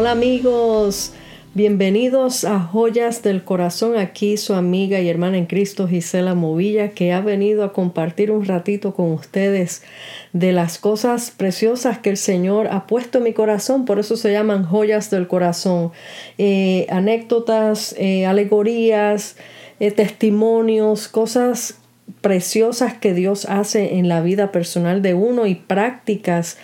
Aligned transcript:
Hola 0.00 0.12
amigos, 0.12 1.12
bienvenidos 1.52 2.46
a 2.46 2.58
Joyas 2.58 3.22
del 3.22 3.44
Corazón. 3.44 3.98
Aquí 3.98 4.38
su 4.38 4.54
amiga 4.54 4.98
y 4.98 5.10
hermana 5.10 5.36
en 5.36 5.44
Cristo 5.44 5.86
Gisela 5.86 6.34
Movilla 6.34 6.92
que 6.92 7.12
ha 7.12 7.20
venido 7.20 7.64
a 7.64 7.74
compartir 7.74 8.30
un 8.30 8.46
ratito 8.46 8.94
con 8.94 9.12
ustedes 9.12 9.82
de 10.32 10.52
las 10.52 10.78
cosas 10.78 11.30
preciosas 11.30 11.98
que 11.98 12.08
el 12.08 12.16
Señor 12.16 12.68
ha 12.68 12.86
puesto 12.86 13.18
en 13.18 13.24
mi 13.24 13.34
corazón. 13.34 13.84
Por 13.84 13.98
eso 13.98 14.16
se 14.16 14.32
llaman 14.32 14.64
Joyas 14.64 15.10
del 15.10 15.28
Corazón. 15.28 15.92
Eh, 16.38 16.86
anécdotas, 16.88 17.94
eh, 17.98 18.24
alegorías, 18.24 19.36
eh, 19.80 19.90
testimonios, 19.90 21.08
cosas 21.08 21.78
preciosas 22.22 22.94
que 22.94 23.12
Dios 23.12 23.44
hace 23.44 23.96
en 23.96 24.08
la 24.08 24.22
vida 24.22 24.50
personal 24.50 25.02
de 25.02 25.12
uno 25.12 25.46
y 25.46 25.56
prácticas, 25.56 26.56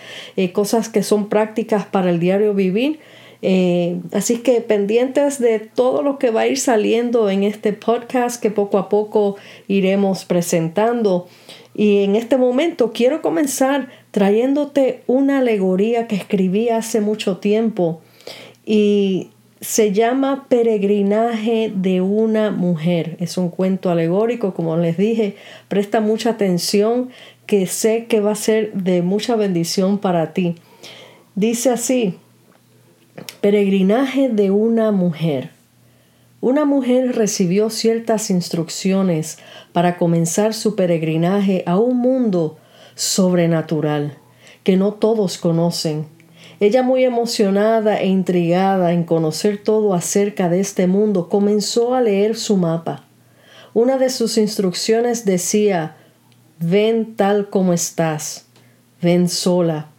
cosas 0.53 0.89
que 0.89 1.03
son 1.03 1.29
prácticas 1.29 1.85
para 1.85 2.09
el 2.09 2.19
diario 2.19 2.55
vivir 2.55 2.99
eh, 3.41 3.99
así 4.13 4.39
que 4.39 4.61
pendientes 4.61 5.39
de 5.39 5.59
todo 5.59 6.01
lo 6.01 6.17
que 6.17 6.31
va 6.31 6.41
a 6.41 6.47
ir 6.47 6.57
saliendo 6.57 7.29
en 7.29 7.43
este 7.43 7.73
podcast 7.73 8.41
que 8.41 8.51
poco 8.51 8.77
a 8.77 8.89
poco 8.89 9.35
iremos 9.67 10.25
presentando. 10.25 11.27
Y 11.75 12.03
en 12.03 12.15
este 12.15 12.37
momento 12.37 12.91
quiero 12.91 13.21
comenzar 13.21 13.89
trayéndote 14.11 15.03
una 15.05 15.39
alegoría 15.39 16.07
que 16.07 16.15
escribí 16.15 16.69
hace 16.69 17.01
mucho 17.01 17.37
tiempo 17.37 18.01
y 18.65 19.29
se 19.61 19.91
llama 19.91 20.47
Peregrinaje 20.49 21.71
de 21.73 22.01
una 22.01 22.51
mujer. 22.51 23.17
Es 23.19 23.37
un 23.37 23.49
cuento 23.49 23.89
alegórico, 23.89 24.53
como 24.53 24.77
les 24.77 24.97
dije, 24.97 25.35
presta 25.67 25.99
mucha 25.99 26.31
atención 26.31 27.09
que 27.45 27.65
sé 27.65 28.05
que 28.05 28.19
va 28.19 28.31
a 28.31 28.35
ser 28.35 28.73
de 28.73 29.01
mucha 29.01 29.35
bendición 29.35 29.99
para 29.99 30.33
ti. 30.33 30.55
Dice 31.35 31.69
así, 31.69 32.15
Peregrinaje 33.41 34.29
de 34.29 34.49
una 34.49 34.91
mujer. 34.91 35.51
Una 36.41 36.65
mujer 36.65 37.15
recibió 37.15 37.69
ciertas 37.69 38.31
instrucciones 38.31 39.37
para 39.73 39.97
comenzar 39.97 40.55
su 40.55 40.75
peregrinaje 40.75 41.61
a 41.67 41.77
un 41.77 41.97
mundo 41.97 42.57
sobrenatural 42.95 44.17
que 44.63 44.75
no 44.75 44.95
todos 44.95 45.37
conocen. 45.37 46.07
Ella 46.59 46.81
muy 46.81 47.03
emocionada 47.03 47.99
e 47.99 48.07
intrigada 48.07 48.91
en 48.91 49.03
conocer 49.03 49.59
todo 49.63 49.93
acerca 49.93 50.49
de 50.49 50.59
este 50.59 50.87
mundo 50.87 51.29
comenzó 51.29 51.93
a 51.93 52.01
leer 52.01 52.35
su 52.35 52.57
mapa. 52.57 53.03
Una 53.75 53.99
de 53.99 54.09
sus 54.09 54.39
instrucciones 54.39 55.25
decía, 55.25 55.95
ven 56.57 57.15
tal 57.15 57.51
como 57.51 57.73
estás, 57.73 58.47
ven 58.99 59.29
sola. 59.29 59.89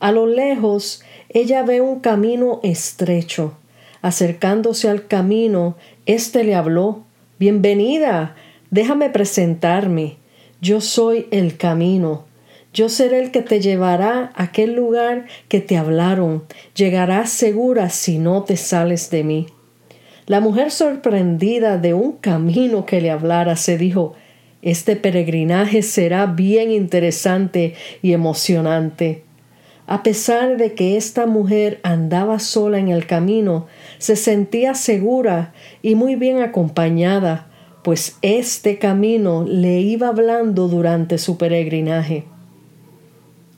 A 0.00 0.10
lo 0.10 0.26
lejos 0.26 1.04
ella 1.28 1.62
ve 1.62 1.80
un 1.80 2.00
camino 2.00 2.60
estrecho. 2.62 3.56
Acercándose 4.02 4.88
al 4.88 5.06
camino, 5.06 5.76
éste 6.06 6.44
le 6.44 6.54
habló 6.54 7.04
Bienvenida. 7.38 8.34
Déjame 8.70 9.10
presentarme. 9.10 10.16
Yo 10.62 10.80
soy 10.80 11.26
el 11.30 11.58
camino. 11.58 12.24
Yo 12.72 12.88
seré 12.88 13.20
el 13.20 13.30
que 13.30 13.42
te 13.42 13.60
llevará 13.60 14.32
a 14.34 14.44
aquel 14.44 14.74
lugar 14.74 15.26
que 15.48 15.60
te 15.60 15.76
hablaron. 15.76 16.44
Llegarás 16.74 17.28
segura 17.28 17.90
si 17.90 18.18
no 18.18 18.44
te 18.44 18.56
sales 18.56 19.10
de 19.10 19.22
mí. 19.22 19.46
La 20.24 20.40
mujer 20.40 20.70
sorprendida 20.70 21.76
de 21.76 21.92
un 21.92 22.12
camino 22.12 22.86
que 22.86 23.02
le 23.02 23.10
hablara 23.10 23.54
se 23.56 23.76
dijo 23.76 24.14
Este 24.62 24.96
peregrinaje 24.96 25.82
será 25.82 26.24
bien 26.24 26.70
interesante 26.70 27.74
y 28.00 28.14
emocionante. 28.14 29.25
A 29.86 30.02
pesar 30.02 30.56
de 30.56 30.74
que 30.74 30.96
esta 30.96 31.26
mujer 31.26 31.78
andaba 31.84 32.40
sola 32.40 32.78
en 32.78 32.88
el 32.88 33.06
camino, 33.06 33.66
se 33.98 34.16
sentía 34.16 34.74
segura 34.74 35.54
y 35.80 35.94
muy 35.94 36.16
bien 36.16 36.40
acompañada, 36.42 37.46
pues 37.82 38.18
este 38.22 38.78
camino 38.78 39.44
le 39.46 39.80
iba 39.80 40.08
hablando 40.08 40.66
durante 40.66 41.18
su 41.18 41.38
peregrinaje. 41.38 42.24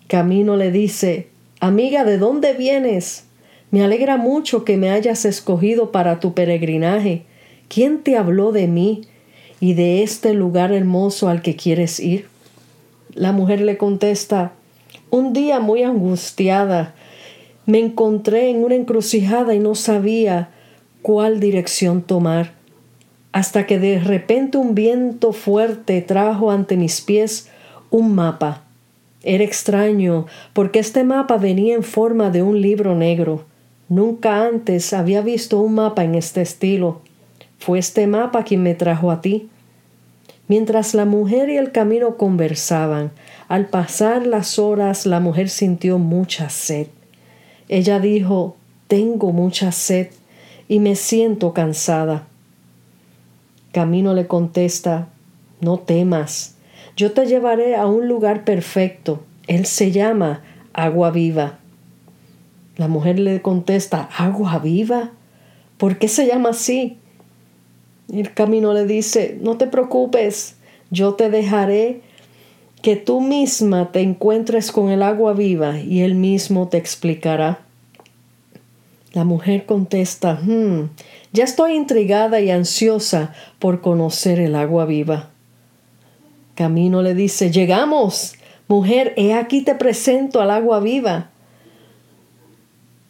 Camino 0.06 0.56
le 0.56 0.70
dice, 0.70 1.28
Amiga, 1.60 2.04
¿de 2.04 2.18
dónde 2.18 2.52
vienes? 2.52 3.24
Me 3.70 3.82
alegra 3.82 4.16
mucho 4.16 4.64
que 4.64 4.76
me 4.76 4.90
hayas 4.90 5.24
escogido 5.24 5.92
para 5.92 6.20
tu 6.20 6.34
peregrinaje. 6.34 7.24
¿Quién 7.68 8.02
te 8.02 8.16
habló 8.16 8.52
de 8.52 8.66
mí 8.66 9.02
y 9.60 9.74
de 9.74 10.02
este 10.02 10.34
lugar 10.34 10.72
hermoso 10.72 11.28
al 11.28 11.42
que 11.42 11.56
quieres 11.56 12.00
ir? 12.00 12.26
La 13.14 13.32
mujer 13.32 13.60
le 13.60 13.76
contesta, 13.76 14.52
un 15.10 15.32
día 15.32 15.60
muy 15.60 15.82
angustiada, 15.82 16.94
me 17.66 17.78
encontré 17.78 18.50
en 18.50 18.64
una 18.64 18.74
encrucijada 18.74 19.54
y 19.54 19.58
no 19.58 19.74
sabía 19.74 20.50
cuál 21.02 21.40
dirección 21.40 22.02
tomar, 22.02 22.52
hasta 23.32 23.66
que 23.66 23.78
de 23.78 23.98
repente 23.98 24.58
un 24.58 24.74
viento 24.74 25.32
fuerte 25.32 26.00
trajo 26.02 26.50
ante 26.50 26.76
mis 26.76 27.00
pies 27.00 27.50
un 27.90 28.14
mapa. 28.14 28.64
Era 29.22 29.44
extraño, 29.44 30.26
porque 30.52 30.78
este 30.78 31.04
mapa 31.04 31.36
venía 31.36 31.74
en 31.74 31.82
forma 31.82 32.30
de 32.30 32.42
un 32.42 32.60
libro 32.60 32.94
negro. 32.94 33.44
Nunca 33.88 34.46
antes 34.46 34.92
había 34.92 35.22
visto 35.22 35.60
un 35.60 35.74
mapa 35.74 36.04
en 36.04 36.14
este 36.14 36.40
estilo. 36.40 37.00
Fue 37.58 37.78
este 37.78 38.06
mapa 38.06 38.44
quien 38.44 38.62
me 38.62 38.74
trajo 38.74 39.10
a 39.10 39.20
ti. 39.20 39.48
Mientras 40.48 40.94
la 40.94 41.04
mujer 41.04 41.50
y 41.50 41.58
el 41.58 41.72
camino 41.72 42.16
conversaban, 42.16 43.12
al 43.48 43.66
pasar 43.66 44.26
las 44.26 44.58
horas 44.58 45.04
la 45.04 45.20
mujer 45.20 45.50
sintió 45.50 45.98
mucha 45.98 46.48
sed. 46.48 46.88
Ella 47.68 48.00
dijo, 48.00 48.56
tengo 48.88 49.32
mucha 49.32 49.72
sed 49.72 50.08
y 50.66 50.80
me 50.80 50.96
siento 50.96 51.52
cansada. 51.52 52.26
Camino 53.72 54.14
le 54.14 54.26
contesta, 54.26 55.08
no 55.60 55.78
temas, 55.78 56.56
yo 56.96 57.12
te 57.12 57.26
llevaré 57.26 57.76
a 57.76 57.86
un 57.86 58.08
lugar 58.08 58.44
perfecto. 58.44 59.22
Él 59.46 59.66
se 59.66 59.92
llama 59.92 60.42
agua 60.72 61.10
viva. 61.10 61.58
La 62.76 62.88
mujer 62.88 63.18
le 63.18 63.40
contesta, 63.42 64.08
agua 64.16 64.58
viva. 64.58 65.10
¿Por 65.76 65.98
qué 65.98 66.08
se 66.08 66.26
llama 66.26 66.50
así? 66.50 66.98
El 68.12 68.32
camino 68.32 68.72
le 68.72 68.86
dice, 68.86 69.38
no 69.40 69.56
te 69.56 69.66
preocupes, 69.66 70.56
yo 70.90 71.14
te 71.14 71.30
dejaré 71.30 72.00
que 72.82 72.96
tú 72.96 73.20
misma 73.20 73.92
te 73.92 74.00
encuentres 74.00 74.72
con 74.72 74.90
el 74.90 75.02
agua 75.02 75.32
viva 75.32 75.78
y 75.78 76.00
él 76.00 76.14
mismo 76.14 76.68
te 76.68 76.78
explicará. 76.78 77.60
La 79.12 79.24
mujer 79.24 79.66
contesta, 79.66 80.38
hmm, 80.40 80.90
ya 81.32 81.44
estoy 81.44 81.74
intrigada 81.74 82.40
y 82.40 82.50
ansiosa 82.50 83.34
por 83.58 83.80
conocer 83.80 84.38
el 84.38 84.54
agua 84.54 84.84
viva. 84.86 85.30
Camino 86.54 87.02
le 87.02 87.14
dice, 87.14 87.50
llegamos, 87.50 88.34
mujer, 88.68 89.14
he 89.16 89.34
aquí 89.34 89.62
te 89.62 89.74
presento 89.74 90.40
al 90.40 90.50
agua 90.50 90.80
viva. 90.80 91.30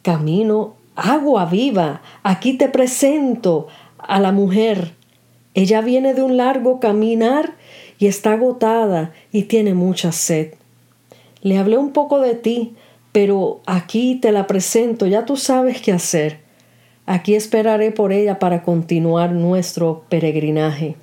Camino, 0.02 0.76
agua 0.94 1.46
viva, 1.46 2.02
aquí 2.22 2.54
te 2.54 2.68
presento 2.68 3.68
a 3.98 4.20
la 4.20 4.32
mujer. 4.32 4.92
Ella 5.54 5.80
viene 5.80 6.14
de 6.14 6.22
un 6.22 6.36
largo 6.36 6.80
caminar 6.80 7.54
y 7.98 8.06
está 8.06 8.32
agotada 8.32 9.12
y 9.32 9.42
tiene 9.42 9.74
mucha 9.74 10.12
sed. 10.12 10.54
Le 11.42 11.58
hablé 11.58 11.78
un 11.78 11.92
poco 11.92 12.20
de 12.20 12.34
ti, 12.34 12.74
pero 13.12 13.60
aquí 13.66 14.16
te 14.16 14.32
la 14.32 14.46
presento, 14.46 15.06
ya 15.06 15.24
tú 15.24 15.36
sabes 15.36 15.80
qué 15.80 15.92
hacer. 15.92 16.38
Aquí 17.06 17.34
esperaré 17.34 17.90
por 17.90 18.12
ella 18.12 18.38
para 18.38 18.62
continuar 18.62 19.32
nuestro 19.32 20.04
peregrinaje. 20.08 20.96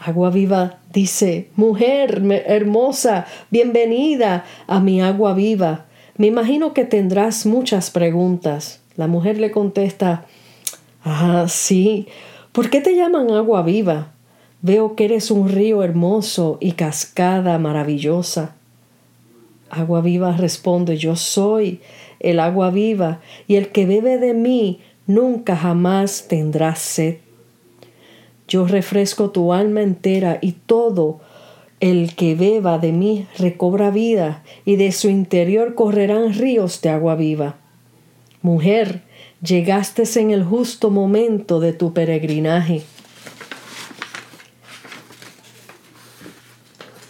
Agua 0.00 0.30
viva 0.30 0.80
dice, 0.92 1.48
mujer 1.56 2.22
hermosa, 2.46 3.26
bienvenida 3.50 4.44
a 4.66 4.80
mi 4.80 5.00
agua 5.00 5.32
viva. 5.32 5.86
Me 6.16 6.26
imagino 6.26 6.74
que 6.74 6.84
tendrás 6.84 7.46
muchas 7.46 7.90
preguntas. 7.90 8.80
La 8.96 9.06
mujer 9.06 9.38
le 9.38 9.50
contesta, 9.50 10.26
ah, 11.04 11.46
sí, 11.48 12.08
¿por 12.52 12.70
qué 12.70 12.80
te 12.80 12.96
llaman 12.96 13.30
agua 13.30 13.62
viva? 13.62 14.12
Veo 14.62 14.96
que 14.96 15.04
eres 15.04 15.30
un 15.30 15.48
río 15.48 15.82
hermoso 15.82 16.58
y 16.60 16.72
cascada 16.72 17.58
maravillosa. 17.58 18.56
Agua 19.70 20.00
viva 20.00 20.36
responde, 20.36 20.96
yo 20.96 21.16
soy 21.16 21.80
el 22.20 22.40
agua 22.40 22.70
viva, 22.70 23.20
y 23.46 23.56
el 23.56 23.68
que 23.68 23.84
bebe 23.84 24.18
de 24.18 24.32
mí 24.32 24.80
nunca 25.06 25.56
jamás 25.56 26.26
tendrá 26.28 26.74
sed. 26.74 27.18
Yo 28.48 28.66
refresco 28.66 29.30
tu 29.30 29.52
alma 29.52 29.82
entera 29.82 30.38
y 30.40 30.52
todo 30.52 31.20
el 31.80 32.14
que 32.14 32.34
beba 32.34 32.78
de 32.78 32.92
mí 32.92 33.26
recobra 33.38 33.90
vida, 33.90 34.42
y 34.64 34.76
de 34.76 34.92
su 34.92 35.10
interior 35.10 35.74
correrán 35.74 36.32
ríos 36.32 36.80
de 36.80 36.88
agua 36.88 37.14
viva. 37.14 37.56
Mujer, 38.40 39.02
llegaste 39.44 40.04
en 40.20 40.30
el 40.30 40.44
justo 40.44 40.90
momento 40.90 41.60
de 41.60 41.72
tu 41.72 41.92
peregrinaje. 41.92 42.82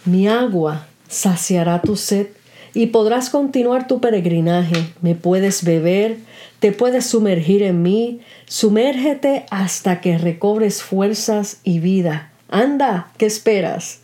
Mi 0.03 0.27
agua 0.27 0.87
saciará 1.07 1.81
tu 1.81 1.95
sed 1.95 2.27
y 2.73 2.87
podrás 2.87 3.29
continuar 3.29 3.87
tu 3.87 4.01
peregrinaje. 4.01 4.93
Me 5.01 5.15
puedes 5.15 5.63
beber, 5.63 6.17
te 6.59 6.71
puedes 6.71 7.05
sumergir 7.05 7.63
en 7.63 7.81
mí, 7.81 8.19
sumérgete 8.45 9.45
hasta 9.49 10.01
que 10.01 10.17
recobres 10.17 10.83
fuerzas 10.83 11.61
y 11.63 11.79
vida. 11.79 12.31
Anda, 12.49 13.11
¿qué 13.17 13.25
esperas? 13.25 14.01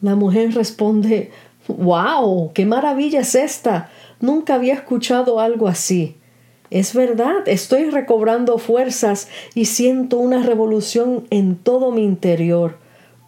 La 0.00 0.14
mujer 0.16 0.54
responde, 0.54 1.30
¡Wow! 1.68 2.52
¡Qué 2.54 2.64
maravilla 2.64 3.20
es 3.20 3.34
esta! 3.34 3.90
Nunca 4.20 4.54
había 4.54 4.74
escuchado 4.74 5.40
algo 5.40 5.68
así. 5.68 6.16
Es 6.70 6.94
verdad, 6.94 7.46
estoy 7.46 7.90
recobrando 7.90 8.58
fuerzas 8.58 9.28
y 9.54 9.66
siento 9.66 10.18
una 10.18 10.42
revolución 10.42 11.26
en 11.30 11.56
todo 11.56 11.92
mi 11.92 12.04
interior. 12.04 12.78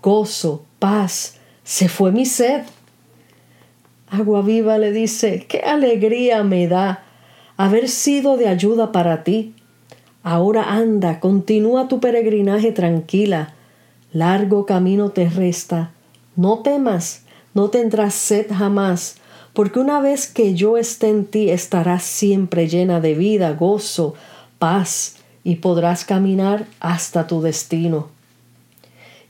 Gozo, 0.02 0.64
paz, 0.78 1.36
se 1.62 1.88
fue 1.88 2.10
mi 2.10 2.26
sed. 2.26 2.62
Agua 4.10 4.42
Viva 4.42 4.78
le 4.78 4.90
dice, 4.90 5.46
qué 5.48 5.60
alegría 5.60 6.42
me 6.42 6.66
da 6.66 7.04
haber 7.56 7.88
sido 7.88 8.36
de 8.36 8.48
ayuda 8.48 8.90
para 8.90 9.22
ti. 9.22 9.54
Ahora 10.22 10.72
anda, 10.74 11.20
continúa 11.20 11.88
tu 11.88 12.00
peregrinaje 12.00 12.72
tranquila. 12.72 13.54
Largo 14.12 14.66
camino 14.66 15.10
te 15.10 15.28
resta. 15.28 15.92
No 16.36 16.60
temas, 16.60 17.24
no 17.54 17.68
tendrás 17.68 18.14
sed 18.14 18.46
jamás, 18.50 19.16
porque 19.58 19.80
una 19.80 20.00
vez 20.00 20.28
que 20.28 20.54
yo 20.54 20.76
esté 20.78 21.08
en 21.08 21.24
ti 21.24 21.50
estarás 21.50 22.04
siempre 22.04 22.68
llena 22.68 23.00
de 23.00 23.14
vida, 23.14 23.54
gozo, 23.54 24.14
paz, 24.60 25.16
y 25.42 25.56
podrás 25.56 26.04
caminar 26.04 26.66
hasta 26.78 27.26
tu 27.26 27.42
destino. 27.42 28.06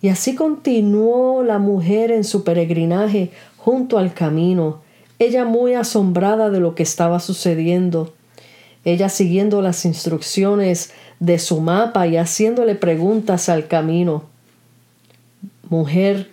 Y 0.02 0.10
así 0.10 0.34
continuó 0.34 1.42
la 1.42 1.58
mujer 1.58 2.10
en 2.10 2.24
su 2.24 2.44
peregrinaje 2.44 3.30
junto 3.56 3.96
al 3.96 4.12
camino, 4.12 4.82
ella 5.18 5.46
muy 5.46 5.72
asombrada 5.72 6.50
de 6.50 6.60
lo 6.60 6.74
que 6.74 6.82
estaba 6.82 7.20
sucediendo, 7.20 8.12
ella 8.84 9.08
siguiendo 9.08 9.62
las 9.62 9.86
instrucciones 9.86 10.92
de 11.20 11.38
su 11.38 11.62
mapa 11.62 12.06
y 12.06 12.18
haciéndole 12.18 12.74
preguntas 12.74 13.48
al 13.48 13.66
camino. 13.66 14.24
Mujer, 15.70 16.30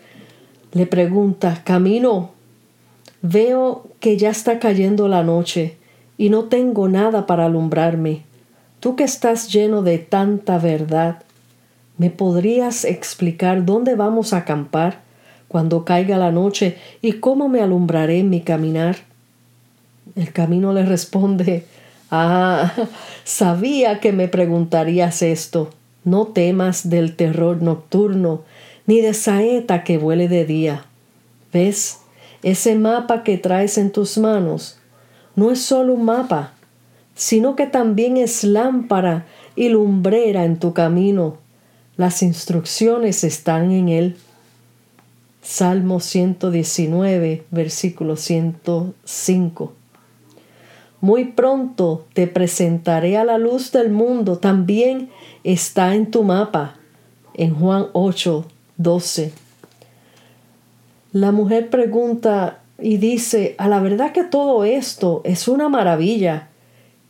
le 0.74 0.86
pregunta, 0.86 1.62
Camino, 1.64 2.35
veo 3.28 3.88
que 4.00 4.18
ya 4.18 4.30
está 4.30 4.60
cayendo 4.60 5.08
la 5.08 5.24
noche 5.24 5.78
y 6.18 6.30
no 6.30 6.46
tengo 6.46 6.88
nada 6.88 7.26
para 7.26 7.46
alumbrarme. 7.46 8.24
Tú 8.80 8.96
que 8.96 9.04
estás 9.04 9.52
lleno 9.52 9.82
de 9.82 9.98
tanta 9.98 10.58
verdad, 10.60 11.24
¿me 11.98 12.10
podrías 12.10 12.86
explicar 12.86 13.66
dónde 13.66 13.96
vamos 13.96 14.34
a 14.34 14.38
acampar? 14.38 15.06
cuando 15.48 15.86
caiga 15.86 16.18
la 16.18 16.32
noche 16.32 16.78
y 17.02 17.14
cómo 17.14 17.48
me 17.48 17.62
alumbraré 17.62 18.20
en 18.20 18.30
mi 18.30 18.42
caminar. 18.42 18.98
El 20.16 20.34
camino 20.34 20.74
le 20.74 20.84
responde, 20.84 21.64
Ah, 22.12 22.74
sabía 23.24 24.00
que 24.00 24.12
me 24.12 24.28
preguntarías 24.28 25.22
esto. 25.22 25.70
No 26.04 26.28
temas 26.28 26.90
del 26.90 27.16
terror 27.16 27.62
nocturno, 27.62 28.44
ni 28.86 29.02
de 29.02 29.14
saeta 29.14 29.84
que 29.84 29.98
vuele 29.98 30.28
de 30.28 30.46
día. 30.46 30.86
¿Ves? 31.54 32.00
Ese 32.46 32.76
mapa 32.76 33.24
que 33.24 33.40
traes 33.40 33.80
en 33.80 33.92
tus 33.92 34.20
manos 34.20 34.78
no 35.36 35.50
es 35.50 35.60
solo 35.64 35.96
un 35.96 36.06
mapa, 36.06 36.54
sino 37.16 37.56
que 37.56 37.66
también 37.66 38.18
es 38.18 38.44
lámpara 38.44 39.26
y 39.56 39.70
lumbrera 39.70 40.46
en 40.46 40.60
tu 40.60 40.72
camino. 40.72 41.38
Las 41.98 42.22
instrucciones 42.22 43.24
están 43.24 43.72
en 43.72 43.90
él. 43.90 44.18
Salmo 45.42 46.00
119, 46.00 47.46
versículo 47.50 48.16
105. 48.16 49.74
Muy 51.02 51.26
pronto 51.26 52.06
te 52.14 52.28
presentaré 52.28 53.18
a 53.18 53.26
la 53.26 53.40
luz 53.40 53.72
del 53.72 53.90
mundo, 53.90 54.38
también 54.38 55.10
está 55.44 55.96
en 55.96 56.12
tu 56.12 56.22
mapa, 56.22 56.76
en 57.34 57.56
Juan 57.56 57.88
8, 57.94 58.46
12. 58.78 59.45
La 61.16 61.32
mujer 61.32 61.70
pregunta 61.70 62.60
y 62.78 62.98
dice, 62.98 63.56
a 63.58 63.70
la 63.70 63.80
verdad 63.80 64.12
que 64.12 64.26
todo 64.26 64.66
esto 64.66 65.22
es 65.24 65.48
una 65.48 65.70
maravilla. 65.70 66.50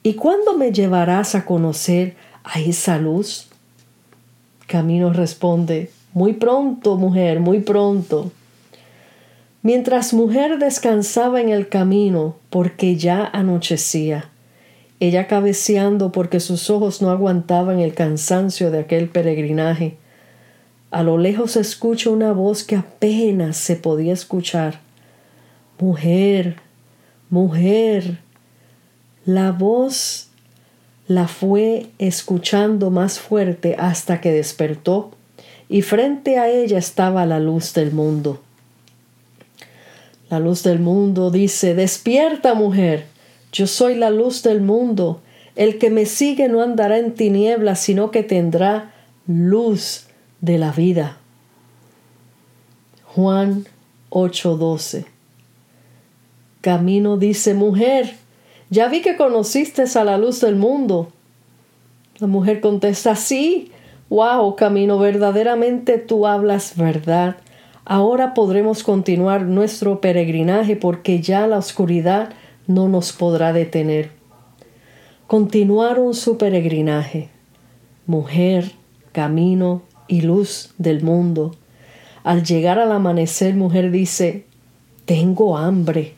¿Y 0.03 0.13
cuándo 0.13 0.55
me 0.55 0.71
llevarás 0.71 1.33
a 1.33 1.43
conocer 1.43 2.15
a 2.43 2.59
esa 2.59 2.99
luz? 2.99 3.47
Camino 4.67 5.11
responde, 5.11 5.89
muy 6.13 6.33
pronto, 6.33 6.97
mujer, 6.97 7.39
muy 7.39 7.61
pronto. 7.61 8.31
Mientras 9.63 10.13
mujer 10.13 10.59
descansaba 10.59 11.41
en 11.41 11.49
el 11.49 11.67
camino, 11.67 12.35
porque 12.51 12.97
ya 12.97 13.25
anochecía, 13.25 14.29
ella 14.99 15.25
cabeceando 15.25 16.11
porque 16.11 16.39
sus 16.39 16.69
ojos 16.69 17.01
no 17.01 17.09
aguantaban 17.09 17.79
el 17.79 17.95
cansancio 17.95 18.69
de 18.69 18.81
aquel 18.81 19.09
peregrinaje, 19.09 19.97
a 20.95 21.03
lo 21.03 21.17
lejos 21.17 21.57
escucha 21.57 22.09
una 22.09 22.31
voz 22.31 22.63
que 22.63 22.77
apenas 22.77 23.57
se 23.57 23.75
podía 23.75 24.13
escuchar. 24.13 24.79
Mujer, 25.77 26.55
mujer. 27.29 28.19
La 29.25 29.51
voz 29.51 30.29
la 31.09 31.27
fue 31.27 31.87
escuchando 31.99 32.91
más 32.91 33.19
fuerte 33.19 33.75
hasta 33.77 34.21
que 34.21 34.31
despertó 34.31 35.11
y 35.67 35.81
frente 35.81 36.39
a 36.39 36.47
ella 36.47 36.77
estaba 36.77 37.25
la 37.25 37.41
luz 37.41 37.73
del 37.73 37.91
mundo. 37.91 38.41
La 40.29 40.39
luz 40.39 40.63
del 40.63 40.79
mundo 40.79 41.29
dice, 41.29 41.75
despierta 41.75 42.53
mujer, 42.53 43.03
yo 43.51 43.67
soy 43.67 43.95
la 43.95 44.11
luz 44.11 44.43
del 44.43 44.61
mundo, 44.61 45.19
el 45.57 45.77
que 45.77 45.89
me 45.89 46.05
sigue 46.05 46.47
no 46.47 46.61
andará 46.61 46.99
en 46.99 47.15
tinieblas, 47.15 47.81
sino 47.81 48.11
que 48.11 48.23
tendrá 48.23 48.93
luz 49.27 50.04
de 50.41 50.57
la 50.57 50.71
vida. 50.71 51.17
Juan 53.15 53.65
8:12 54.09 55.05
Camino 56.61 57.17
dice, 57.17 57.53
mujer, 57.53 58.15
ya 58.69 58.87
vi 58.87 59.01
que 59.01 59.17
conociste 59.17 59.83
a 59.93 60.03
la 60.03 60.17
luz 60.17 60.41
del 60.41 60.55
mundo. 60.55 61.11
La 62.17 62.27
mujer 62.27 62.59
contesta, 62.59 63.15
sí, 63.15 63.71
wow, 64.09 64.55
camino, 64.55 64.97
verdaderamente 64.97 65.99
tú 65.99 66.25
hablas 66.25 66.75
verdad. 66.75 67.35
Ahora 67.85 68.33
podremos 68.33 68.83
continuar 68.83 69.43
nuestro 69.43 70.01
peregrinaje 70.01 70.75
porque 70.75 71.21
ya 71.21 71.45
la 71.45 71.59
oscuridad 71.59 72.33
no 72.65 72.89
nos 72.89 73.13
podrá 73.13 73.53
detener. 73.53 74.09
Continuaron 75.27 76.15
su 76.15 76.37
peregrinaje. 76.37 77.29
Mujer, 78.07 78.71
camino 79.11 79.83
y 80.07 80.21
luz 80.21 80.73
del 80.77 81.03
mundo. 81.03 81.55
Al 82.23 82.43
llegar 82.43 82.79
al 82.79 82.91
amanecer, 82.91 83.55
mujer 83.55 83.91
dice, 83.91 84.45
tengo 85.05 85.57
hambre. 85.57 86.13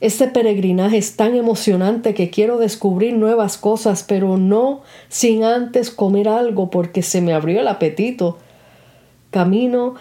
Este 0.00 0.28
peregrinaje 0.28 0.98
es 0.98 1.16
tan 1.16 1.34
emocionante 1.34 2.12
que 2.14 2.30
quiero 2.30 2.58
descubrir 2.58 3.14
nuevas 3.14 3.56
cosas, 3.56 4.04
pero 4.06 4.36
no 4.36 4.82
sin 5.08 5.44
antes 5.44 5.90
comer 5.90 6.28
algo 6.28 6.70
porque 6.70 7.02
se 7.02 7.20
me 7.20 7.32
abrió 7.32 7.60
el 7.60 7.68
apetito. 7.68 8.38
Camino, 9.30 9.94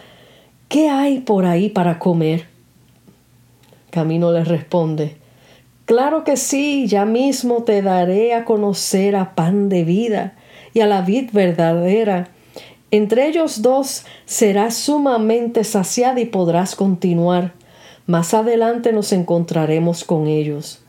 ¿qué 0.67 0.89
hay 0.89 1.20
por 1.20 1.46
ahí 1.46 1.70
para 1.70 2.00
comer? 2.00 2.48
Camino 3.89 4.32
le 4.34 4.44
responde, 4.44 5.15
Claro 5.86 6.24
que 6.24 6.36
sí, 6.36 6.88
ya 6.88 7.05
mismo 7.05 7.63
te 7.63 7.84
daré 7.84 8.34
a 8.34 8.44
conocer 8.44 9.15
a 9.15 9.36
pan 9.36 9.70
de 9.70 9.84
vida 9.84 10.34
y 10.74 10.79
a 10.79 10.88
la 10.88 11.01
vid 11.01 11.29
verdadera. 11.32 12.29
Entre 12.92 13.27
ellos 13.27 13.62
dos 13.62 14.06
serás 14.25 14.75
sumamente 14.75 15.63
saciada 15.63 16.20
y 16.20 16.25
podrás 16.25 16.75
continuar 16.75 17.54
más 18.08 18.36
adelante 18.36 18.94
nos 18.94 19.12
encontraremos 19.13 20.04
con 20.04 20.27
ellos. 20.27 20.84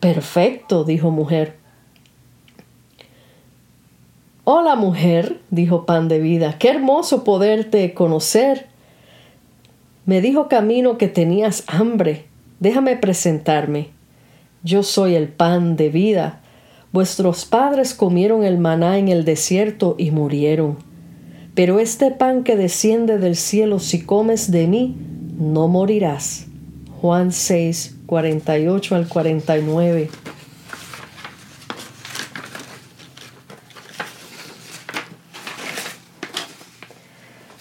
Perfecto, 0.00 0.84
dijo 0.84 1.10
mujer. 1.10 1.56
Hola 4.44 4.74
mujer, 4.74 5.40
dijo 5.50 5.84
pan 5.84 6.08
de 6.08 6.20
vida, 6.20 6.56
qué 6.58 6.70
hermoso 6.70 7.24
poderte 7.24 7.92
conocer. 7.92 8.68
Me 10.06 10.22
dijo 10.22 10.48
Camino 10.48 10.96
que 10.96 11.08
tenías 11.08 11.64
hambre. 11.66 12.24
Déjame 12.60 12.96
presentarme. 12.96 13.90
Yo 14.62 14.82
soy 14.82 15.14
el 15.14 15.28
pan 15.28 15.76
de 15.76 15.90
vida. 15.90 16.40
Vuestros 16.92 17.44
padres 17.44 17.94
comieron 17.94 18.44
el 18.44 18.58
maná 18.58 18.98
en 18.98 19.08
el 19.08 19.24
desierto 19.24 19.96
y 19.98 20.10
murieron. 20.10 20.78
Pero 21.54 21.78
este 21.80 22.10
pan 22.10 22.44
que 22.44 22.56
desciende 22.56 23.18
del 23.18 23.36
cielo, 23.36 23.78
si 23.78 24.02
comes 24.02 24.50
de 24.50 24.66
mí, 24.66 24.96
no 25.38 25.68
morirás. 25.68 26.46
Juan 27.00 27.32
6, 27.32 27.96
48 28.06 28.94
al 28.94 29.08
49. 29.08 30.10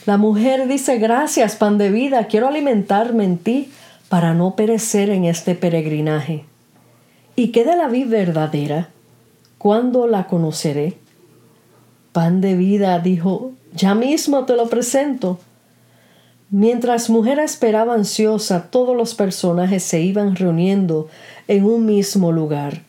La 0.06 0.18
mujer 0.18 0.68
dice, 0.68 1.00
gracias, 1.00 1.56
pan 1.56 1.80
de 1.80 1.90
vida, 1.90 2.28
quiero 2.28 2.48
alimentarme 2.48 3.24
en 3.24 3.40
ti 3.40 3.72
para 4.08 4.36
no 4.36 4.56
perecer 4.56 5.10
en 5.10 5.26
este 5.26 5.56
peregrinaje. 5.56 6.46
¿Y 7.36 7.48
qué 7.48 7.66
la 7.66 7.88
vida 7.88 8.10
verdadera? 8.10 8.90
¿Cuándo 9.58 10.08
la 10.08 10.28
conoceré? 10.28 10.98
Pan 12.12 12.42
de 12.42 12.56
vida, 12.56 13.00
dijo, 13.00 13.52
ya 13.74 13.96
mismo 13.96 14.46
te 14.46 14.56
lo 14.56 14.68
presento. 14.68 15.40
Mientras 16.50 17.10
mujer 17.10 17.40
esperaba 17.40 17.96
ansiosa, 17.96 18.70
todos 18.70 18.96
los 18.96 19.16
personajes 19.16 19.84
se 19.84 20.02
iban 20.02 20.36
reuniendo 20.36 21.10
en 21.48 21.66
un 21.66 21.86
mismo 21.86 22.32
lugar. 22.32 22.84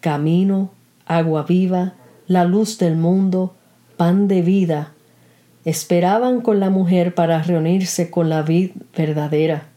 Camino, 0.00 0.70
agua 1.06 1.44
viva, 1.44 1.94
la 2.26 2.44
luz 2.44 2.78
del 2.78 2.96
mundo, 2.96 3.54
pan 3.96 4.26
de 4.28 4.42
vida. 4.42 4.92
Esperaban 5.64 6.40
con 6.40 6.58
la 6.58 6.70
mujer 6.70 7.14
para 7.14 7.40
reunirse 7.42 8.10
con 8.10 8.28
la 8.28 8.42
vid 8.42 8.72
verdadera. 8.96 9.68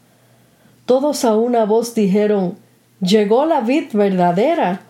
Todos 0.86 1.26
a 1.26 1.36
una 1.36 1.66
voz 1.66 1.94
dijeron, 1.94 2.56
llegó 3.00 3.46
la 3.46 3.62
vid 3.62 3.94
verdadera. 3.94 4.82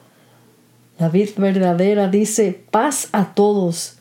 La 0.97 1.09
vid 1.09 1.29
verdadera 1.37 2.07
dice, 2.07 2.57
paz 2.71 3.09
a 3.11 3.33
todos. 3.33 3.97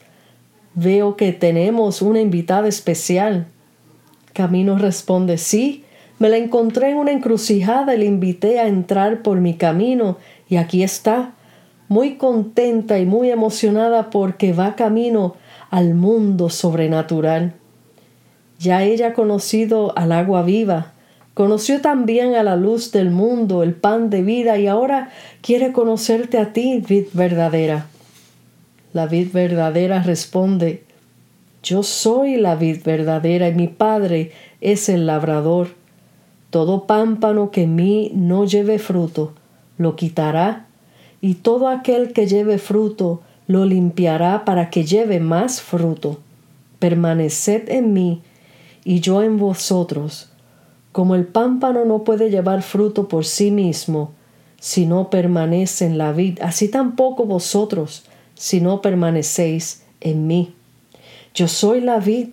Veo 0.75 1.17
que 1.17 1.33
tenemos 1.33 2.03
una 2.03 2.21
invitada 2.21 2.69
especial. 2.69 3.49
Camino 4.33 4.79
responde, 4.79 5.39
sí, 5.39 5.85
me 6.19 6.29
la 6.29 6.37
encontré 6.37 6.91
en 6.91 6.97
una 6.97 7.13
encrucijada 7.13 7.95
y 7.95 7.99
le 7.99 8.05
invité 8.07 8.61
a 8.61 8.69
entrar 8.69 9.23
por 9.23 9.41
mi 9.41 9.55
camino 9.55 10.19
y 10.49 10.57
aquí 10.57 10.83
está, 10.83 11.35
muy 11.89 12.17
contenta 12.17 12.99
y 12.99 13.07
muy 13.07 13.31
emocionada 13.31 14.11
porque 14.11 14.53
va 14.53 14.77
camino 14.77 15.35
al 15.71 15.95
mundo 15.95 16.49
sobrenatural. 16.49 17.55
Ya 18.59 18.85
ella 18.85 19.09
ha 19.09 19.13
conocido 19.13 19.97
al 19.99 20.13
agua 20.13 20.43
viva, 20.43 20.94
conoció 21.35 21.81
también 21.81 22.37
a 22.37 22.43
la 22.43 22.57
luz 22.57 22.93
del 22.93 23.11
mundo, 23.11 23.63
el 23.63 23.75
pan 23.75 24.09
de 24.09 24.23
vida, 24.23 24.59
y 24.59 24.67
ahora 24.67 25.11
quiere 25.43 25.73
conocerte 25.73 26.39
a 26.39 26.53
ti, 26.53 26.83
vid 26.87 27.07
verdadera. 27.13 27.89
La 28.93 29.07
vid 29.07 29.33
verdadera 29.33 30.03
responde, 30.03 30.85
yo 31.65 31.83
soy 31.83 32.37
la 32.37 32.55
vid 32.55 32.83
verdadera 32.85 33.49
y 33.49 33.55
mi 33.55 33.69
Padre 33.69 34.33
es 34.61 34.89
el 34.89 35.07
labrador. 35.07 35.69
Todo 36.51 36.87
pámpano 36.87 37.51
que 37.51 37.63
en 37.63 37.75
mí 37.75 38.13
no 38.15 38.45
lleve 38.45 38.79
fruto, 38.79 39.33
lo 39.79 39.97
quitará, 39.97 40.67
y 41.21 41.35
todo 41.35 41.69
aquel 41.69 42.13
que 42.13 42.27
lleve 42.27 42.59
fruto, 42.59 43.23
lo 43.47 43.65
limpiará 43.65 44.45
para 44.45 44.71
que 44.71 44.85
lleve 44.85 45.21
más 45.21 45.61
fruto. 45.61 46.21
Permaneced 46.79 47.71
en 47.71 47.93
mí, 47.95 48.23
y 48.85 49.01
yo 49.01 49.23
en 49.23 49.39
vosotros. 49.39 50.34
Como 50.95 51.17
el 51.17 51.27
pámpano 51.27 51.85
no 51.85 52.05
puede 52.05 52.31
llevar 52.31 52.63
fruto 52.63 53.09
por 53.09 53.25
sí 53.25 53.51
mismo, 53.51 54.13
si 54.61 54.87
no 54.87 55.11
permanece 55.11 55.87
en 55.87 55.99
la 55.99 56.13
vid, 56.13 56.39
así 56.41 56.69
tampoco 56.69 57.25
vosotros, 57.25 58.05
si 58.37 58.61
no 58.61 58.81
permanecéis 58.81 59.83
en 60.01 60.29
mí. 60.29 60.55
Yo 61.35 61.49
soy 61.49 61.81
la 61.81 61.99
vid, 61.99 62.29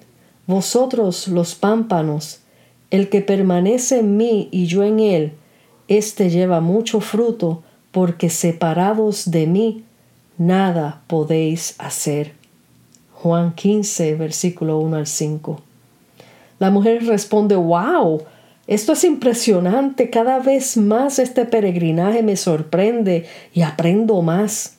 vosotros 0.46 1.28
los 1.28 1.56
pámpanos. 1.56 2.42
El 2.92 3.10
que 3.10 3.22
permanece 3.22 3.98
en 3.98 4.16
mí 4.16 4.48
y 4.52 4.68
yo 4.68 4.84
en 4.84 5.00
él, 5.00 5.34
éste 5.88 6.30
lleva 6.30 6.62
mucho 6.62 7.02
fruto, 7.02 7.64
porque 7.92 8.30
separados 8.30 9.32
de 9.32 9.48
mí, 9.48 9.86
nada 10.38 11.02
podéis 11.08 11.74
hacer. 11.80 12.34
Juan 13.12 13.56
15, 13.56 14.14
versículo 14.18 14.78
1 14.78 14.98
al 14.98 15.08
5. 15.08 15.60
La 16.60 16.70
mujer 16.70 17.08
responde, 17.08 17.56
wow, 17.56 18.22
esto 18.68 18.94
es 18.94 19.04
impresionante, 19.04 20.10
cada 20.10 20.40
vez 20.40 20.78
más 20.78 21.20
este 21.20 21.46
peregrinaje 21.46 22.24
me 22.24 22.36
sorprende 22.36 23.26
y 23.54 23.64
aprendo 23.64 24.22
más. 24.22 24.78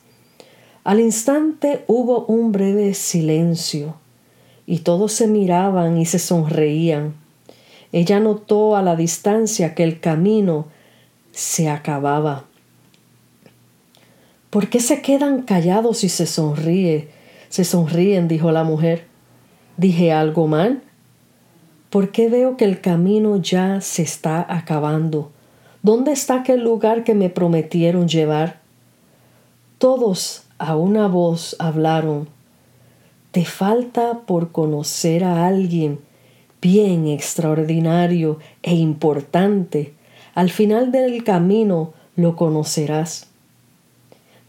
Al 0.83 0.99
instante 0.99 1.83
hubo 1.87 2.25
un 2.25 2.51
breve 2.51 2.93
silencio 2.93 3.95
y 4.65 4.79
todos 4.79 5.13
se 5.13 5.27
miraban 5.27 5.97
y 5.97 6.05
se 6.05 6.19
sonreían. 6.19 7.13
Ella 7.91 8.19
notó 8.19 8.75
a 8.75 8.81
la 8.81 8.95
distancia 8.95 9.75
que 9.75 9.83
el 9.83 9.99
camino 9.99 10.67
se 11.31 11.69
acababa. 11.69 12.45
¿Por 14.49 14.69
qué 14.69 14.79
se 14.79 15.01
quedan 15.01 15.43
callados 15.43 16.03
y 16.03 16.09
se 16.09 16.25
sonríe? 16.25 17.09
Se 17.49 17.63
sonríen, 17.63 18.27
dijo 18.27 18.51
la 18.51 18.63
mujer. 18.63 19.05
¿Dije 19.77 20.11
algo 20.11 20.47
mal? 20.47 20.81
¿Por 21.93 22.09
qué 22.09 22.27
veo 22.27 22.57
que 22.57 22.65
el 22.65 22.81
camino 22.81 23.37
ya 23.37 23.79
se 23.79 24.01
está 24.01 24.43
acabando? 24.49 25.29
¿Dónde 25.83 26.11
está 26.11 26.37
aquel 26.37 26.63
lugar 26.63 27.03
que 27.03 27.13
me 27.13 27.29
prometieron 27.29 28.07
llevar? 28.07 28.61
Todos 29.77 30.41
a 30.57 30.75
una 30.75 31.07
voz 31.07 31.55
hablaron 31.59 32.29
te 33.29 33.45
falta 33.45 34.21
por 34.25 34.51
conocer 34.51 35.23
a 35.23 35.45
alguien 35.45 35.99
bien 36.63 37.07
extraordinario 37.07 38.39
e 38.63 38.73
importante. 38.73 39.93
Al 40.33 40.49
final 40.49 40.91
del 40.91 41.23
camino 41.23 41.93
lo 42.15 42.35
conocerás. 42.35 43.27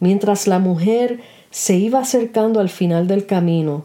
Mientras 0.00 0.46
la 0.46 0.60
mujer 0.60 1.20
se 1.50 1.76
iba 1.76 1.98
acercando 1.98 2.60
al 2.60 2.70
final 2.70 3.06
del 3.06 3.26
camino, 3.26 3.84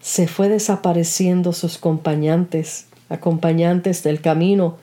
se 0.00 0.26
fue 0.26 0.48
desapareciendo 0.48 1.52
sus 1.52 1.76
acompañantes, 1.76 2.86
acompañantes 3.14 4.02
del 4.02 4.20
camino, 4.20 4.76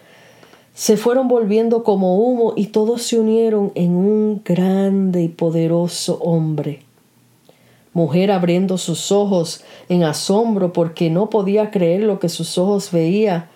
se 0.74 0.98
fueron 0.98 1.28
volviendo 1.28 1.84
como 1.84 2.18
humo 2.18 2.54
y 2.56 2.68
todos 2.68 3.04
se 3.04 3.20
unieron 3.20 3.72
en 3.76 3.92
un 3.92 4.42
grande 4.44 5.22
y 5.22 5.28
poderoso 5.28 6.18
hombre 6.20 6.82
mujer 7.94 8.32
abriendo 8.32 8.78
sus 8.78 9.12
ojos 9.12 9.64
en 9.90 10.04
asombro 10.04 10.74
porque 10.74 11.10
no 11.10 11.30
podía 11.30 11.72
creer 11.72 12.04
lo 12.04 12.20
que 12.20 12.30
sus 12.30 12.58
ojos 12.58 12.92
veía. 12.92 13.50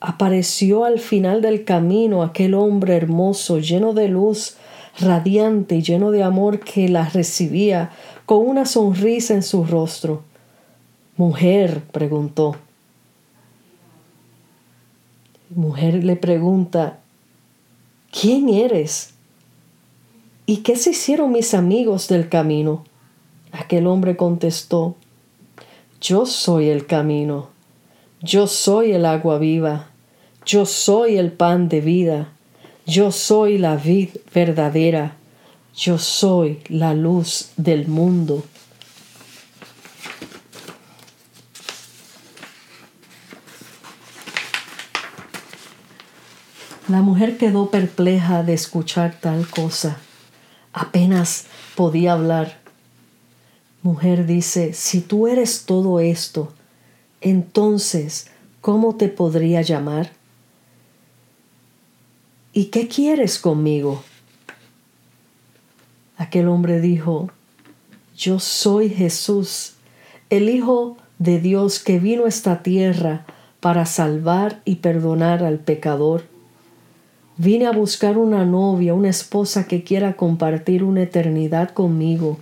Apareció 0.00 0.84
al 0.84 1.00
final 1.00 1.40
del 1.40 1.64
camino 1.64 2.22
aquel 2.22 2.54
hombre 2.54 2.96
hermoso, 2.96 3.58
lleno 3.58 3.94
de 3.94 4.08
luz, 4.08 4.56
radiante 5.00 5.76
y 5.76 5.82
lleno 5.82 6.10
de 6.10 6.22
amor 6.22 6.60
que 6.60 6.88
la 6.88 7.08
recibía 7.08 7.90
con 8.26 8.46
una 8.46 8.66
sonrisa 8.66 9.34
en 9.34 9.42
su 9.42 9.64
rostro. 9.64 10.22
Mujer, 11.16 11.82
preguntó. 11.90 12.56
Mujer 15.50 16.02
le 16.04 16.16
pregunta, 16.16 17.00
¿quién 18.10 18.48
eres? 18.48 19.14
¿Y 20.46 20.58
qué 20.58 20.76
se 20.76 20.90
hicieron 20.90 21.32
mis 21.32 21.52
amigos 21.52 22.08
del 22.08 22.28
camino? 22.30 22.84
Aquel 23.52 23.86
hombre 23.86 24.16
contestó, 24.16 24.96
Yo 26.00 26.24
soy 26.24 26.68
el 26.68 26.86
camino, 26.86 27.50
yo 28.22 28.46
soy 28.46 28.92
el 28.92 29.04
agua 29.04 29.38
viva, 29.38 29.90
yo 30.46 30.64
soy 30.64 31.18
el 31.18 31.30
pan 31.30 31.68
de 31.68 31.82
vida, 31.82 32.32
yo 32.86 33.12
soy 33.12 33.58
la 33.58 33.76
vid 33.76 34.10
verdadera, 34.34 35.16
yo 35.76 35.98
soy 35.98 36.60
la 36.68 36.94
luz 36.94 37.50
del 37.58 37.86
mundo. 37.86 38.42
La 46.88 47.00
mujer 47.00 47.38
quedó 47.38 47.70
perpleja 47.70 48.42
de 48.42 48.54
escuchar 48.54 49.18
tal 49.20 49.48
cosa 49.48 49.98
apenas 50.74 51.46
podía 51.76 52.12
hablar. 52.12 52.58
Mujer 53.82 54.26
dice, 54.26 54.74
si 54.74 55.00
tú 55.00 55.28
eres 55.28 55.64
todo 55.64 56.00
esto, 56.00 56.52
entonces, 57.20 58.26
¿cómo 58.60 58.96
te 58.96 59.08
podría 59.08 59.62
llamar? 59.62 60.10
¿Y 62.52 62.66
qué 62.66 62.88
quieres 62.88 63.38
conmigo? 63.38 64.02
Aquel 66.16 66.48
hombre 66.48 66.80
dijo, 66.80 67.30
yo 68.16 68.38
soy 68.38 68.90
Jesús, 68.90 69.74
el 70.30 70.48
Hijo 70.48 70.96
de 71.18 71.40
Dios 71.40 71.78
que 71.78 71.98
vino 71.98 72.24
a 72.24 72.28
esta 72.28 72.62
tierra 72.62 73.26
para 73.60 73.86
salvar 73.86 74.60
y 74.64 74.76
perdonar 74.76 75.42
al 75.42 75.58
pecador. 75.58 76.33
Vine 77.36 77.66
a 77.66 77.72
buscar 77.72 78.16
una 78.16 78.44
novia, 78.44 78.94
una 78.94 79.08
esposa 79.08 79.66
que 79.66 79.82
quiera 79.82 80.16
compartir 80.16 80.84
una 80.84 81.02
eternidad 81.02 81.70
conmigo. 81.70 82.38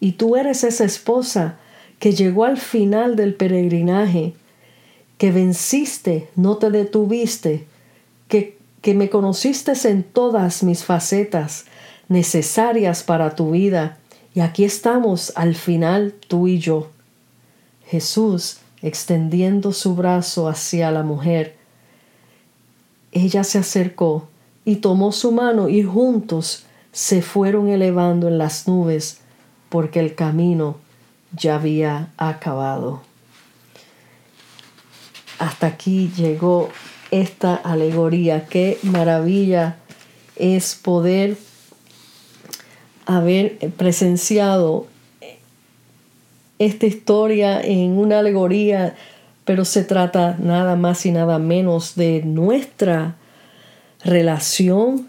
Y 0.00 0.12
tú 0.12 0.36
eres 0.36 0.64
esa 0.64 0.84
esposa 0.84 1.58
que 1.98 2.12
llegó 2.12 2.44
al 2.44 2.56
final 2.56 3.14
del 3.14 3.34
peregrinaje, 3.34 4.34
que 5.18 5.30
venciste, 5.30 6.28
no 6.34 6.56
te 6.56 6.70
detuviste, 6.70 7.66
que, 8.28 8.58
que 8.80 8.94
me 8.94 9.10
conociste 9.10 9.72
en 9.88 10.02
todas 10.02 10.62
mis 10.62 10.82
facetas 10.82 11.66
necesarias 12.08 13.02
para 13.02 13.36
tu 13.36 13.52
vida. 13.52 13.98
Y 14.34 14.40
aquí 14.40 14.64
estamos 14.64 15.32
al 15.36 15.54
final 15.54 16.14
tú 16.26 16.48
y 16.48 16.58
yo. 16.58 16.90
Jesús 17.86 18.58
extendiendo 18.82 19.72
su 19.72 19.94
brazo 19.94 20.48
hacia 20.48 20.90
la 20.90 21.04
mujer, 21.04 21.56
ella 23.12 23.44
se 23.44 23.58
acercó 23.58 24.28
y 24.64 24.76
tomó 24.76 25.12
su 25.12 25.32
mano 25.32 25.68
y 25.68 25.82
juntos 25.82 26.64
se 26.92 27.22
fueron 27.22 27.68
elevando 27.68 28.28
en 28.28 28.38
las 28.38 28.66
nubes 28.68 29.20
porque 29.68 30.00
el 30.00 30.14
camino 30.14 30.76
ya 31.34 31.56
había 31.56 32.12
acabado. 32.16 33.02
Hasta 35.38 35.66
aquí 35.66 36.12
llegó 36.16 36.68
esta 37.10 37.54
alegoría. 37.54 38.46
Qué 38.46 38.78
maravilla 38.82 39.76
es 40.36 40.74
poder 40.74 41.36
haber 43.06 43.58
presenciado 43.76 44.86
esta 46.58 46.86
historia 46.86 47.60
en 47.60 47.98
una 47.98 48.20
alegoría, 48.20 48.94
pero 49.44 49.64
se 49.64 49.84
trata 49.84 50.36
nada 50.38 50.76
más 50.76 51.04
y 51.06 51.10
nada 51.10 51.38
menos 51.38 51.94
de 51.94 52.22
nuestra 52.22 53.16
relación 54.04 55.08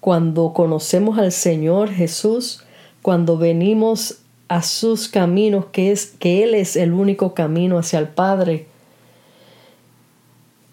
cuando 0.00 0.52
conocemos 0.52 1.18
al 1.18 1.30
Señor 1.30 1.90
Jesús, 1.90 2.64
cuando 3.02 3.36
venimos 3.36 4.18
a 4.48 4.62
sus 4.62 5.08
caminos, 5.08 5.66
que 5.66 5.92
es 5.92 6.06
que 6.06 6.42
Él 6.42 6.54
es 6.54 6.74
el 6.76 6.92
único 6.92 7.34
camino 7.34 7.78
hacia 7.78 7.98
el 7.98 8.08
Padre, 8.08 8.66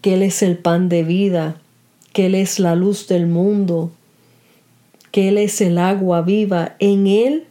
que 0.01 0.15
Él 0.15 0.23
es 0.23 0.41
el 0.41 0.57
pan 0.57 0.89
de 0.89 1.03
vida, 1.03 1.61
que 2.13 2.27
Él 2.27 2.35
es 2.35 2.59
la 2.59 2.75
luz 2.75 3.07
del 3.07 3.27
mundo, 3.27 3.91
que 5.11 5.29
Él 5.29 5.37
es 5.37 5.61
el 5.61 5.77
agua 5.77 6.21
viva, 6.21 6.75
en 6.79 7.07
Él 7.07 7.45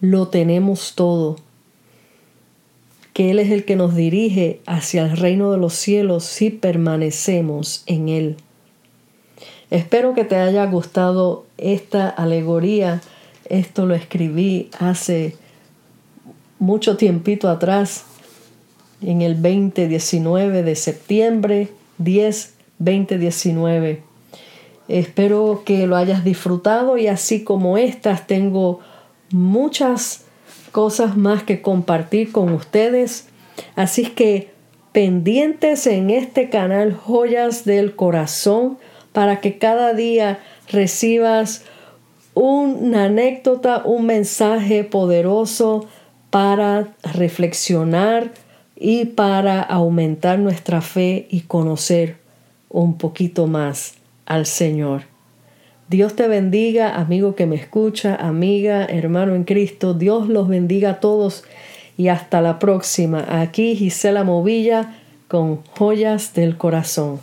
lo 0.00 0.28
tenemos 0.28 0.94
todo, 0.94 1.36
que 3.16 3.30
Él 3.30 3.38
es 3.38 3.50
el 3.50 3.64
que 3.64 3.76
nos 3.76 3.94
dirige 3.94 4.60
hacia 4.66 5.04
el 5.04 5.16
reino 5.16 5.50
de 5.50 5.56
los 5.56 5.72
cielos 5.72 6.22
si 6.24 6.50
permanecemos 6.50 7.82
en 7.86 8.10
Él. 8.10 8.36
Espero 9.70 10.12
que 10.12 10.24
te 10.24 10.36
haya 10.36 10.66
gustado 10.66 11.46
esta 11.56 12.10
alegoría. 12.10 13.00
Esto 13.48 13.86
lo 13.86 13.94
escribí 13.94 14.68
hace 14.78 15.34
mucho 16.58 16.98
tiempito 16.98 17.48
atrás, 17.48 18.04
en 19.00 19.22
el 19.22 19.40
2019 19.40 20.62
de 20.62 20.76
septiembre 20.76 21.68
10, 21.96 22.52
2019. 22.78 24.02
Espero 24.88 25.62
que 25.64 25.86
lo 25.86 25.96
hayas 25.96 26.22
disfrutado 26.22 26.98
y 26.98 27.06
así 27.06 27.44
como 27.44 27.78
estas 27.78 28.26
tengo 28.26 28.80
muchas 29.30 30.25
cosas 30.76 31.16
más 31.16 31.42
que 31.42 31.62
compartir 31.62 32.32
con 32.32 32.52
ustedes. 32.52 33.28
Así 33.76 34.10
que 34.10 34.50
pendientes 34.92 35.86
en 35.86 36.10
este 36.10 36.50
canal 36.50 36.92
Joyas 36.92 37.64
del 37.64 37.96
Corazón 37.96 38.76
para 39.14 39.40
que 39.40 39.56
cada 39.56 39.94
día 39.94 40.38
recibas 40.70 41.64
una 42.34 43.04
anécdota, 43.04 43.84
un 43.86 44.04
mensaje 44.04 44.84
poderoso 44.84 45.88
para 46.28 46.88
reflexionar 47.02 48.32
y 48.76 49.06
para 49.06 49.62
aumentar 49.62 50.38
nuestra 50.38 50.82
fe 50.82 51.26
y 51.30 51.40
conocer 51.40 52.18
un 52.68 52.98
poquito 52.98 53.46
más 53.46 53.94
al 54.26 54.44
Señor. 54.44 55.15
Dios 55.88 56.16
te 56.16 56.26
bendiga, 56.26 56.96
amigo 56.96 57.36
que 57.36 57.46
me 57.46 57.54
escucha, 57.54 58.16
amiga, 58.16 58.84
hermano 58.86 59.36
en 59.36 59.44
Cristo. 59.44 59.94
Dios 59.94 60.28
los 60.28 60.48
bendiga 60.48 60.90
a 60.90 61.00
todos 61.00 61.44
y 61.96 62.08
hasta 62.08 62.40
la 62.40 62.58
próxima. 62.58 63.24
Aquí 63.40 63.76
Gisela 63.76 64.24
Movilla 64.24 64.96
con 65.28 65.62
Joyas 65.78 66.34
del 66.34 66.56
Corazón. 66.56 67.20